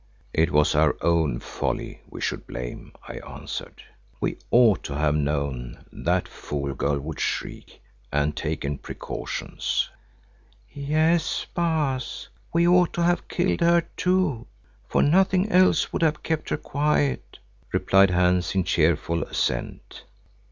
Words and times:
"It 0.33 0.49
was 0.49 0.73
our 0.73 0.97
own 1.01 1.39
folly 1.39 2.01
we 2.09 2.21
should 2.21 2.47
blame," 2.47 2.91
I 3.07 3.19
answered. 3.19 3.83
"We 4.19 4.39
ought 4.49 4.81
to 4.85 4.95
have 4.95 5.13
known 5.13 5.85
that 5.91 6.27
fool 6.27 6.73
girl 6.73 6.99
would 6.99 7.19
shriek, 7.19 7.79
and 8.11 8.35
taken 8.35 8.79
precautions." 8.79 9.91
"Yes, 10.73 11.45
Baas, 11.53 12.29
we 12.51 12.67
ought 12.67 12.93
to 12.93 13.03
have 13.03 13.27
killed 13.27 13.61
her 13.61 13.81
too, 13.95 14.47
for 14.89 15.03
nothing 15.03 15.51
else 15.51 15.93
would 15.93 16.01
have 16.01 16.23
kept 16.23 16.49
her 16.49 16.57
quiet," 16.57 17.37
replied 17.71 18.09
Hans 18.09 18.55
in 18.55 18.63
cheerful 18.63 19.21
assent. 19.21 20.01